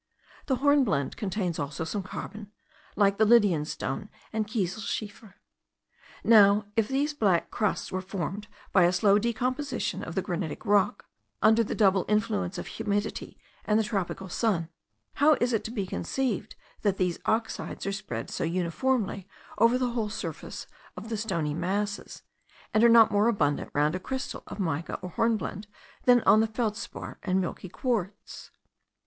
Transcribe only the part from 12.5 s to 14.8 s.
of humidity and the tropical sun,